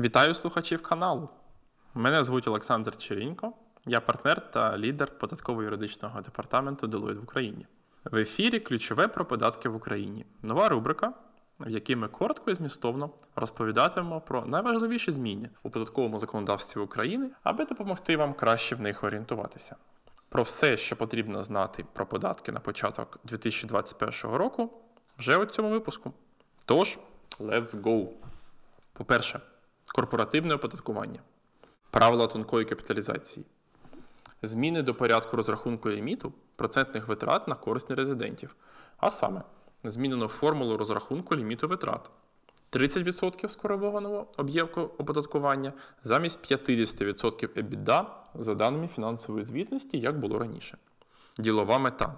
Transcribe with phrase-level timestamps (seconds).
[0.00, 1.28] Вітаю слухачів каналу.
[1.94, 3.52] Мене звуть Олександр Черінько,
[3.86, 7.66] я партнер та лідер податково-юридичного департаменту Deloitte в Україні.
[8.04, 10.26] В ефірі ключове про податки в Україні.
[10.42, 11.12] Нова рубрика,
[11.58, 17.64] в якій ми коротко і змістовно розповідатимемо про найважливіші зміни у податковому законодавстві України, аби
[17.64, 19.76] допомогти вам краще в них орієнтуватися.
[20.28, 24.70] Про все, що потрібно знати про податки на початок 2021 року,
[25.18, 26.12] вже у цьому випуску.
[26.64, 26.98] Тож,
[27.40, 28.08] let's go!
[28.92, 29.40] По-перше,
[29.94, 31.20] корпоративне оподаткування,
[31.90, 33.46] правила тонкої капіталізації,
[34.42, 38.56] зміни до порядку розрахунку ліміту процентних витрат на користь нерезидентів,
[38.96, 39.42] а саме
[39.84, 42.10] змінено формулу розрахунку ліміту витрат.
[42.72, 45.72] 30% скоригованого об'єкту оподаткування
[46.02, 50.78] замість 50% EBITDA за даними фінансової звітності, як було раніше.
[51.38, 52.14] Ділова мета.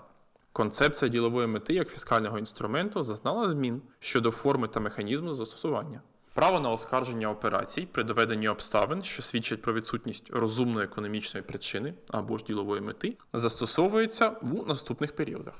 [0.52, 6.00] Концепція ділової мети як фіскального інструменту зазнала змін щодо форми та механізму застосування.
[6.34, 12.38] Право на оскарження операцій при доведенні обставин, що свідчать про відсутність розумної економічної причини або
[12.38, 15.54] ж ділової мети, застосовується у наступних періодах.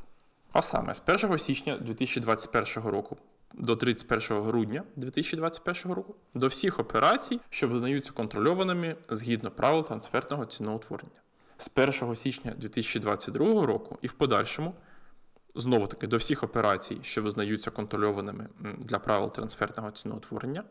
[0.53, 3.17] А саме з 1 січня 2021 року
[3.55, 11.21] до 31 грудня 2021 року до всіх операцій, що визнаються контрольованими згідно правил трансфертного ціноутворення.
[11.59, 11.71] З
[12.03, 14.75] 1 січня 2022 року і в подальшому
[15.55, 20.65] знову таки до всіх операцій, що визнаються контрольованими для правил трансфертного ціноутворення.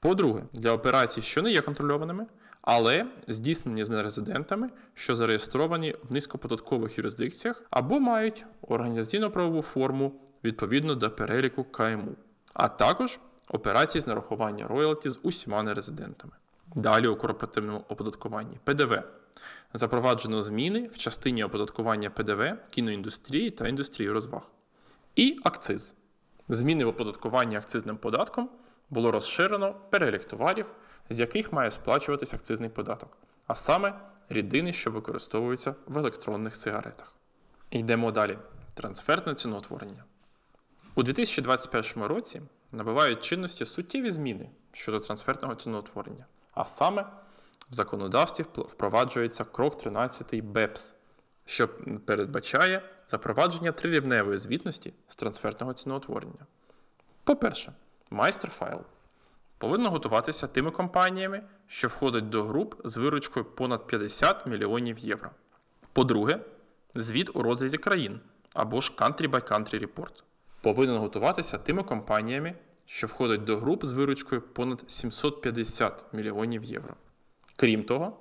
[0.00, 2.26] По-друге, для операцій, що не є контрольованими,
[2.62, 10.12] але здійснені з нерезидентами, що зареєстровані в низькоподаткових юрисдикціях або мають організаційно-правову форму
[10.44, 12.16] відповідно до переліку КМУ,
[12.54, 16.32] а також операції з нарахування роялті з усіма нерезидентами.
[16.74, 19.02] Далі у корпоративному оподаткуванні ПДВ.
[19.74, 24.42] Запроваджено зміни в частині оподаткування ПДВ кіноіндустрії та індустрії розваг.
[25.16, 25.94] І акциз.
[26.48, 28.50] Зміни в оподаткуванні акцизним податком
[28.90, 30.66] було розширено перелік товарів,
[31.10, 33.16] з яких має сплачуватись акцизний податок,
[33.46, 37.14] а саме рідини, що використовуються в електронних сигаретах.
[37.70, 38.38] Йдемо далі.
[38.74, 40.04] Трансфертне ціноутворення.
[40.94, 42.42] У 2021 році
[42.72, 47.02] набувають чинності суттєві зміни щодо трансфертного ціноутворення, а саме
[47.70, 50.94] в законодавстві впроваджується крок 13 БЕПС,
[51.44, 51.68] що
[52.06, 56.46] передбачає запровадження трирівневої звітності з трансфертного ціноутворення.
[57.24, 57.72] По-перше,
[58.10, 58.80] майстер-файл
[59.58, 65.30] повинно готуватися тими компаніями, що входять до груп з виручкою понад 50 мільйонів євро.
[65.92, 66.38] По-друге,
[66.94, 68.20] звіт у розрізі країн
[68.54, 70.22] або ж Country by Country Report
[70.60, 72.54] повинен готуватися тими компаніями,
[72.86, 76.94] що входять до груп з виручкою понад 750 мільйонів євро.
[77.56, 78.16] Крім того,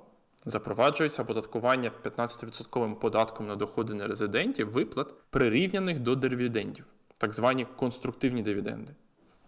[0.46, 6.86] запроваджується оподаткування 15% податком на доходи нерезидентів виплат, прирівняних до дивідендів,
[7.18, 8.96] так звані конструктивні дивіденди.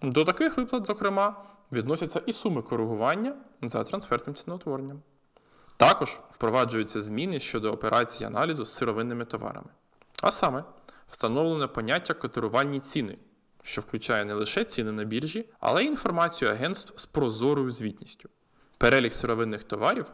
[0.02, 5.02] До таких виплат, зокрема, відносяться і суми коригування за трансфертним ціноутворенням.
[5.78, 9.69] Також впроваджуються зміни щодо операцій аналізу з сировинними товарами.
[10.22, 10.63] А саме,
[11.09, 13.18] встановлено поняття котирувальні ціни,
[13.63, 18.29] що включає не лише ціни на біржі, але й інформацію агентств з прозорою звітністю.
[18.78, 20.06] Перелік сировинних товарів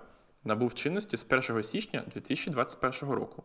[0.44, 3.44] набув чинності з 1 січня 2021 року,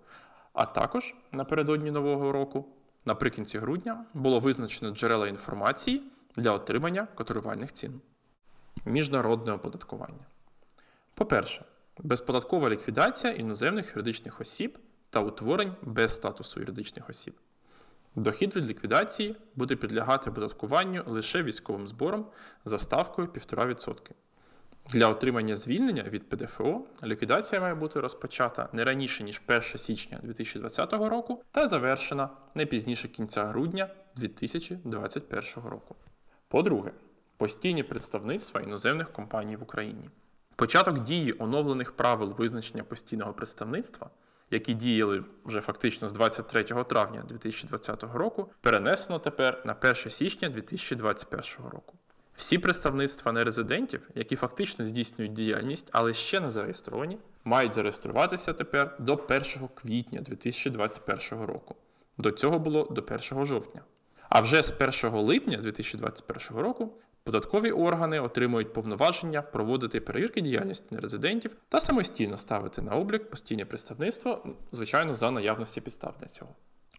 [0.53, 2.65] а також напередодні нового року,
[3.05, 6.03] наприкінці грудня, було визначено джерела інформації
[6.37, 8.01] для отримання котирувальних цін.
[8.85, 10.27] Міжнародне оподаткування.
[11.15, 11.65] По-перше,
[11.99, 14.79] безподаткова ліквідація іноземних юридичних осіб
[15.11, 17.35] та утворень без статусу юридичних осіб.
[18.17, 22.27] Дохід від ліквідації буде підлягати оподаткуванню лише військовим збором
[22.65, 24.11] за ставкою 1,5%.
[24.91, 30.93] Для отримання звільнення від ПДФО ліквідація має бути розпочата не раніше, ніж 1 січня 2020
[30.93, 35.97] року та завершена не пізніше кінця грудня 2021 року.
[36.49, 36.91] По-друге,
[37.37, 40.11] постійні представництва іноземних компаній в Україні.
[40.57, 44.11] Початок дії оновлених правил визначення постійного представництва,
[44.51, 51.71] які діяли вже фактично з 23 травня 2020 року, перенесено тепер на 1 січня 2021
[51.71, 51.99] року.
[52.37, 59.15] Всі представництва нерезидентів, які фактично здійснюють діяльність, але ще не зареєстровані, мають зареєструватися тепер до
[59.15, 59.43] 1
[59.75, 61.75] квітня 2021 року.
[62.19, 63.01] До цього було до
[63.33, 63.83] 1 жовтня.
[64.29, 64.73] А вже з
[65.05, 66.93] 1 липня 2021 року
[67.25, 74.47] податкові органи отримують повноваження проводити перевірки діяльності нерезидентів та самостійно ставити на облік постійне представництво,
[74.73, 76.51] звичайно, за наявності підстав для цього.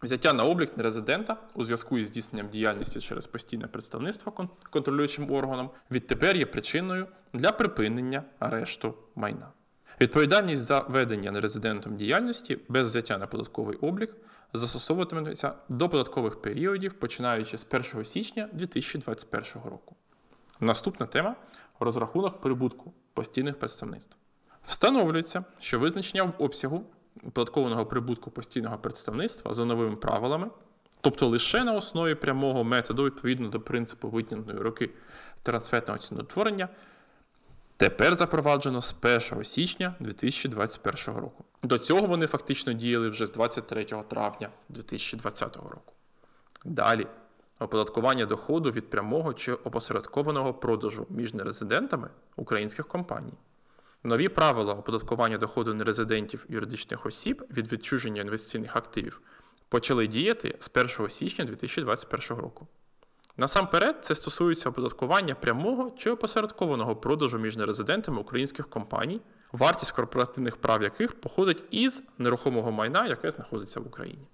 [0.02, 6.36] Взяття на облік нерезидента у зв'язку із здійсненням діяльності через постійне представництво контролюючим органом відтепер
[6.36, 9.48] є причиною для припинення арешту майна.
[10.00, 14.16] Відповідальність за ведення нерезидентом діяльності без взяття на податковий облік
[14.52, 19.96] застосовуватиметься до податкових періодів, починаючи з 1 січня 2021 року.
[20.60, 21.36] Наступна тема
[21.80, 24.16] розрахунок прибутку постійних представництв.
[24.66, 26.84] Встановлюється, що визначення обсягу
[27.26, 30.50] оподаткованого прибутку постійного представництва за новими правилами,
[31.00, 34.90] тобто лише на основі прямого методу відповідно до принципу витягнутої роки
[35.42, 36.68] трансфертного ціноутворення,
[37.76, 38.94] тепер запроваджено з
[39.32, 41.44] 1 січня 2021 року.
[41.62, 45.92] До цього вони фактично діяли вже з 23 травня 2020 року.
[46.64, 47.06] Далі
[47.58, 53.32] оподаткування доходу від прямого чи опосередкованого продажу між нерезидентами українських компаній.
[54.04, 59.20] Нові правила оподаткування доходу нерезидентів юридичних осіб від відчуження інвестиційних активів
[59.68, 62.66] почали діяти з 1 січня 2021 року.
[63.36, 69.20] Насамперед, це стосується оподаткування прямого чи опосередкованого продажу між нерезидентами українських компаній,
[69.52, 74.26] вартість корпоративних прав яких походить із нерухомого майна, яке знаходиться в Україні.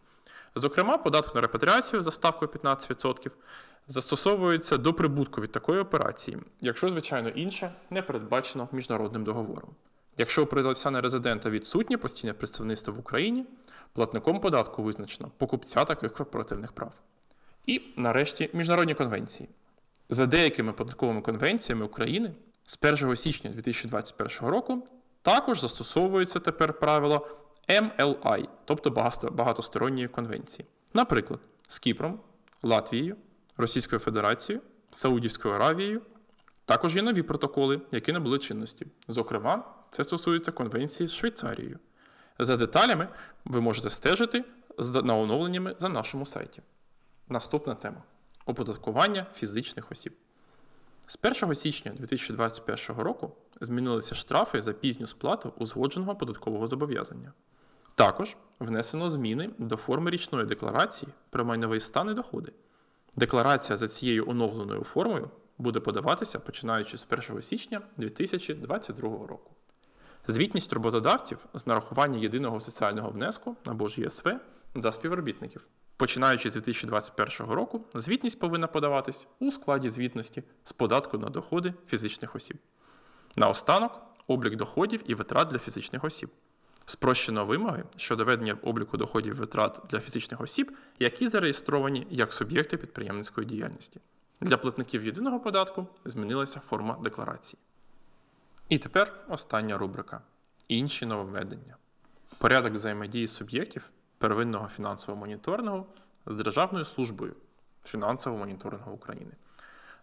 [0.55, 3.31] Зокрема, податок на репатріацію за ставкою 15%
[3.89, 9.71] застосовується до прибутку від такої операції, якщо, звичайно, інше не передбачено міжнародним договором.
[10.19, 13.47] Якщо у продавця резидента відсутнє постійне представництво в Україні,
[13.93, 16.93] платником податку визначено покупця таких корпоративних прав.
[17.67, 19.49] І, нарешті, міжнародні конвенції.
[20.11, 22.35] За деякими податковими конвенціями України
[22.65, 24.87] з 1 січня 2021 року
[25.23, 27.27] також застосовується тепер правило
[27.69, 28.91] MLI, тобто
[29.33, 30.67] багатосторонньої конвенції.
[30.95, 32.21] Наприклад, з Кіпром,
[32.63, 33.17] Латвією,
[33.57, 34.63] Російською Федерацією,
[34.93, 36.03] Саудівською Аравією.
[36.65, 38.87] Також є нові протоколи, які набули чинності.
[39.09, 41.79] Зокрема, це стосується конвенції з Швейцарією.
[42.39, 43.09] За деталями
[43.45, 44.45] ви можете стежити
[45.05, 46.63] на оновленнями за нашому сайті.
[47.29, 48.03] Наступна тема
[48.47, 50.13] оподаткування фізичних осіб.
[51.07, 57.33] З 1 січня 2021 року змінилися штрафи за пізню сплату узгодженого податкового зобов'язання.
[57.95, 62.53] Також внесено зміни до форми річної декларації про майновий стан і доходи.
[63.17, 69.51] Декларація за цією оновленою формою буде подаватися починаючи з 1 січня 2022 року.
[70.27, 74.31] Звітність роботодавців з нарахування єдиного соціального внеску або ж ЄСВ
[74.75, 75.67] за співробітників.
[75.97, 82.37] Починаючи з 2021 року, звітність повинна подаватись у складі звітності з податку на доходи фізичних
[82.37, 82.57] осіб.
[83.37, 86.31] Наостанок облік доходів і витрат для фізичних осіб.
[86.87, 93.47] Спрощено вимоги щодо ведення обліку доходів витрат для фізичних осіб, які зареєстровані як суб'єкти підприємницької
[93.47, 94.01] діяльності.
[94.41, 97.59] Для платників єдиного податку змінилася форма декларації.
[98.69, 100.21] І тепер остання рубрика
[100.69, 101.77] інші нововведення.
[102.39, 105.87] Порядок взаємодії суб'єктів первинного фінансового моніторингу
[106.27, 107.35] з Державною службою
[107.85, 109.33] фінансового моніторингу України.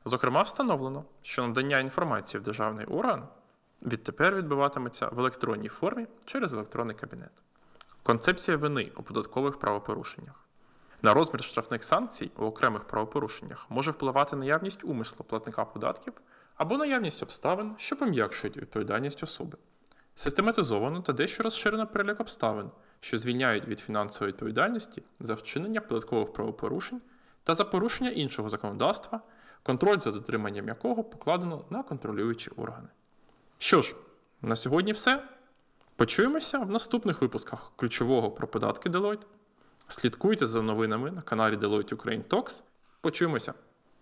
[0.06, 3.28] Зокрема, встановлено, що надання інформації в державний орган
[3.82, 7.32] відтепер відбуватиметься в електронній формі через електронний кабінет.
[8.04, 10.46] Концепція вини у податкових правопорушеннях.
[11.02, 16.14] На розмір штрафних санкцій у окремих правопорушеннях може впливати наявність умислу платника податків
[16.56, 19.58] або наявність обставин, що пом'якшують відповідальність особи.
[20.16, 27.02] Систематизовано та дещо розширено перелік обставин, що звільняють від фінансової відповідальності за вчинення податкових правопорушень
[27.44, 29.22] та за порушення іншого законодавства,
[29.64, 32.88] контроль за дотриманням якого покладено на контролюючі органи.
[33.62, 33.96] Що ж,
[34.42, 35.24] на сьогодні все.
[35.96, 39.26] Почуємося в наступних випусках ключового про податки Deloitte.
[39.88, 42.64] Слідкуйте за новинами на каналі Deloitte Ukraine Talks.
[43.02, 43.54] Почуємося!